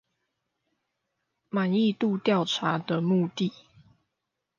[1.49, 3.53] 滿意度調查的目的